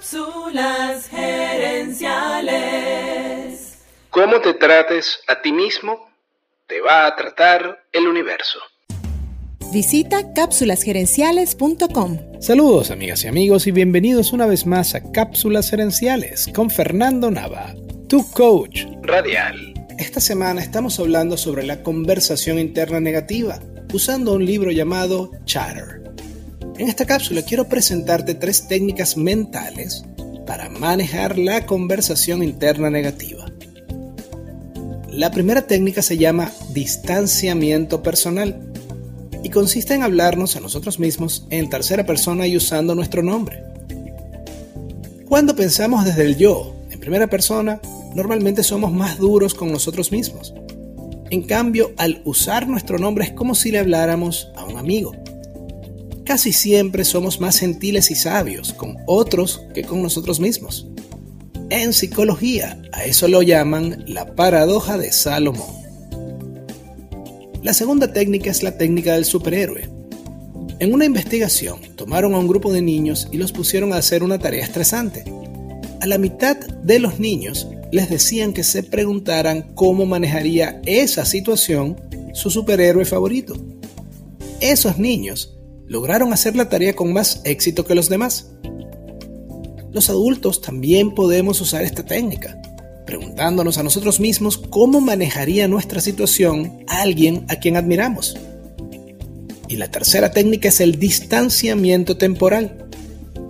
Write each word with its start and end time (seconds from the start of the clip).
Cápsulas 0.00 1.10
gerenciales. 1.10 3.76
Cómo 4.08 4.40
te 4.40 4.54
trates 4.54 5.20
a 5.28 5.42
ti 5.42 5.52
mismo, 5.52 6.08
te 6.66 6.80
va 6.80 7.06
a 7.06 7.14
tratar 7.14 7.84
el 7.92 8.08
universo. 8.08 8.60
Visita 9.70 10.32
cápsulasgerenciales.com. 10.32 12.40
Saludos 12.40 12.90
amigas 12.90 13.24
y 13.24 13.28
amigos 13.28 13.66
y 13.66 13.72
bienvenidos 13.72 14.32
una 14.32 14.46
vez 14.46 14.64
más 14.64 14.94
a 14.94 15.02
Cápsulas 15.12 15.68
Gerenciales 15.68 16.48
con 16.54 16.70
Fernando 16.70 17.30
Nava, 17.30 17.74
tu 18.08 18.26
coach 18.30 18.86
radial. 19.02 19.74
Esta 19.98 20.20
semana 20.20 20.62
estamos 20.62 20.98
hablando 20.98 21.36
sobre 21.36 21.64
la 21.64 21.82
conversación 21.82 22.58
interna 22.58 23.00
negativa 23.00 23.58
usando 23.92 24.32
un 24.32 24.46
libro 24.46 24.70
llamado 24.70 25.30
Chatter. 25.44 25.99
En 26.80 26.88
esta 26.88 27.04
cápsula 27.04 27.42
quiero 27.42 27.68
presentarte 27.68 28.34
tres 28.34 28.66
técnicas 28.66 29.18
mentales 29.18 30.02
para 30.46 30.70
manejar 30.70 31.36
la 31.38 31.66
conversación 31.66 32.42
interna 32.42 32.88
negativa. 32.88 33.44
La 35.10 35.30
primera 35.30 35.66
técnica 35.66 36.00
se 36.00 36.16
llama 36.16 36.50
distanciamiento 36.72 38.02
personal 38.02 38.72
y 39.42 39.50
consiste 39.50 39.92
en 39.92 40.02
hablarnos 40.02 40.56
a 40.56 40.60
nosotros 40.60 40.98
mismos 40.98 41.46
en 41.50 41.68
tercera 41.68 42.06
persona 42.06 42.46
y 42.46 42.56
usando 42.56 42.94
nuestro 42.94 43.22
nombre. 43.22 43.62
Cuando 45.28 45.54
pensamos 45.54 46.06
desde 46.06 46.24
el 46.24 46.38
yo, 46.38 46.74
en 46.88 46.98
primera 46.98 47.26
persona, 47.26 47.78
normalmente 48.14 48.62
somos 48.62 48.90
más 48.90 49.18
duros 49.18 49.52
con 49.52 49.70
nosotros 49.70 50.12
mismos. 50.12 50.54
En 51.28 51.42
cambio, 51.42 51.92
al 51.98 52.22
usar 52.24 52.66
nuestro 52.66 52.96
nombre 52.96 53.26
es 53.26 53.32
como 53.32 53.54
si 53.54 53.70
le 53.70 53.80
habláramos 53.80 54.50
a 54.56 54.64
un 54.64 54.78
amigo 54.78 55.19
casi 56.30 56.52
siempre 56.52 57.04
somos 57.04 57.40
más 57.40 57.58
gentiles 57.58 58.12
y 58.12 58.14
sabios 58.14 58.72
con 58.72 58.98
otros 59.06 59.62
que 59.74 59.82
con 59.82 60.00
nosotros 60.00 60.38
mismos. 60.38 60.86
En 61.70 61.92
psicología, 61.92 62.80
a 62.92 63.04
eso 63.04 63.26
lo 63.26 63.42
llaman 63.42 64.04
la 64.06 64.36
paradoja 64.36 64.96
de 64.96 65.10
Salomón. 65.10 65.74
La 67.64 67.74
segunda 67.74 68.12
técnica 68.12 68.48
es 68.48 68.62
la 68.62 68.78
técnica 68.78 69.14
del 69.14 69.24
superhéroe. 69.24 69.90
En 70.78 70.94
una 70.94 71.04
investigación, 71.04 71.80
tomaron 71.96 72.32
a 72.34 72.38
un 72.38 72.46
grupo 72.46 72.72
de 72.72 72.80
niños 72.80 73.26
y 73.32 73.36
los 73.36 73.50
pusieron 73.50 73.92
a 73.92 73.96
hacer 73.96 74.22
una 74.22 74.38
tarea 74.38 74.62
estresante. 74.62 75.24
A 76.00 76.06
la 76.06 76.16
mitad 76.16 76.56
de 76.58 77.00
los 77.00 77.18
niños 77.18 77.66
les 77.90 78.08
decían 78.08 78.52
que 78.52 78.62
se 78.62 78.84
preguntaran 78.84 79.72
cómo 79.74 80.06
manejaría 80.06 80.80
esa 80.86 81.24
situación 81.24 82.00
su 82.34 82.50
superhéroe 82.50 83.04
favorito. 83.04 83.56
Esos 84.60 84.96
niños 84.96 85.56
lograron 85.90 86.32
hacer 86.32 86.54
la 86.54 86.68
tarea 86.68 86.94
con 86.94 87.12
más 87.12 87.40
éxito 87.44 87.84
que 87.84 87.96
los 87.96 88.08
demás. 88.08 88.46
Los 89.90 90.08
adultos 90.08 90.62
también 90.62 91.16
podemos 91.16 91.60
usar 91.60 91.82
esta 91.82 92.04
técnica, 92.04 92.56
preguntándonos 93.06 93.76
a 93.76 93.82
nosotros 93.82 94.20
mismos 94.20 94.56
cómo 94.56 95.00
manejaría 95.00 95.66
nuestra 95.66 96.00
situación 96.00 96.84
alguien 96.86 97.44
a 97.48 97.56
quien 97.56 97.76
admiramos. 97.76 98.38
Y 99.66 99.76
la 99.78 99.90
tercera 99.90 100.30
técnica 100.30 100.68
es 100.68 100.80
el 100.80 100.96
distanciamiento 101.00 102.16
temporal. 102.16 102.86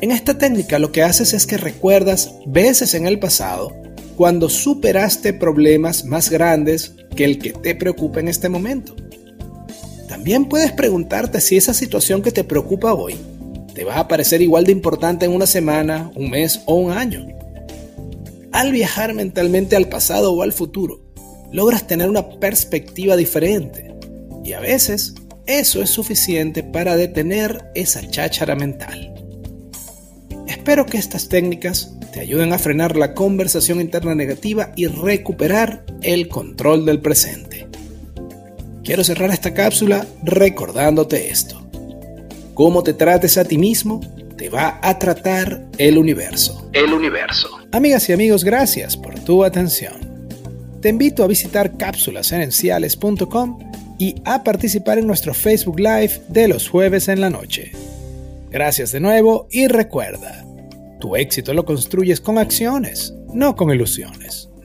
En 0.00 0.12
esta 0.12 0.38
técnica 0.38 0.78
lo 0.78 0.92
que 0.92 1.02
haces 1.02 1.32
es 1.32 1.44
que 1.44 1.56
recuerdas 1.56 2.34
veces 2.46 2.94
en 2.94 3.08
el 3.08 3.18
pasado 3.18 3.74
cuando 4.14 4.48
superaste 4.48 5.32
problemas 5.32 6.04
más 6.04 6.30
grandes 6.30 6.94
que 7.16 7.24
el 7.24 7.40
que 7.40 7.50
te 7.50 7.74
preocupa 7.74 8.20
en 8.20 8.28
este 8.28 8.48
momento. 8.48 8.94
También 10.08 10.46
puedes 10.46 10.72
preguntarte 10.72 11.40
si 11.40 11.56
esa 11.56 11.74
situación 11.74 12.22
que 12.22 12.32
te 12.32 12.42
preocupa 12.42 12.94
hoy 12.94 13.14
te 13.74 13.84
va 13.84 13.98
a 13.98 14.08
parecer 14.08 14.42
igual 14.42 14.64
de 14.64 14.72
importante 14.72 15.26
en 15.26 15.32
una 15.32 15.46
semana, 15.46 16.10
un 16.16 16.30
mes 16.30 16.62
o 16.66 16.74
un 16.74 16.90
año. 16.90 17.28
Al 18.50 18.72
viajar 18.72 19.14
mentalmente 19.14 19.76
al 19.76 19.88
pasado 19.88 20.32
o 20.32 20.42
al 20.42 20.52
futuro, 20.52 21.00
logras 21.52 21.86
tener 21.86 22.08
una 22.08 22.28
perspectiva 22.40 23.16
diferente 23.16 23.94
y 24.44 24.54
a 24.54 24.60
veces 24.60 25.14
eso 25.46 25.82
es 25.82 25.90
suficiente 25.90 26.62
para 26.62 26.96
detener 26.96 27.70
esa 27.74 28.06
cháchara 28.08 28.56
mental. 28.56 29.14
Espero 30.46 30.86
que 30.86 30.98
estas 30.98 31.28
técnicas 31.28 31.94
te 32.12 32.20
ayuden 32.20 32.52
a 32.52 32.58
frenar 32.58 32.96
la 32.96 33.14
conversación 33.14 33.80
interna 33.80 34.14
negativa 34.14 34.72
y 34.76 34.86
recuperar 34.86 35.84
el 36.02 36.28
control 36.28 36.84
del 36.84 37.00
presente. 37.00 37.47
Quiero 38.88 39.04
cerrar 39.04 39.28
esta 39.28 39.52
cápsula 39.52 40.06
recordándote 40.22 41.28
esto. 41.28 41.60
Cómo 42.54 42.82
te 42.82 42.94
trates 42.94 43.36
a 43.36 43.44
ti 43.44 43.58
mismo, 43.58 44.00
te 44.38 44.48
va 44.48 44.80
a 44.82 44.98
tratar 44.98 45.62
el 45.76 45.98
universo. 45.98 46.70
El 46.72 46.94
universo. 46.94 47.50
Amigas 47.70 48.08
y 48.08 48.14
amigos, 48.14 48.44
gracias 48.44 48.96
por 48.96 49.20
tu 49.20 49.44
atención. 49.44 50.26
Te 50.80 50.88
invito 50.88 51.22
a 51.22 51.26
visitar 51.26 51.76
cápsulasgerenciales.com 51.76 53.58
y 53.98 54.22
a 54.24 54.42
participar 54.42 54.96
en 54.96 55.06
nuestro 55.06 55.34
Facebook 55.34 55.78
Live 55.78 56.22
de 56.28 56.48
los 56.48 56.66
jueves 56.66 57.08
en 57.08 57.20
la 57.20 57.28
noche. 57.28 57.72
Gracias 58.50 58.90
de 58.90 59.00
nuevo 59.00 59.48
y 59.50 59.66
recuerda, 59.66 60.46
tu 60.98 61.14
éxito 61.14 61.52
lo 61.52 61.66
construyes 61.66 62.22
con 62.22 62.38
acciones, 62.38 63.12
no 63.34 63.54
con 63.54 63.70
ilusiones 63.70 64.48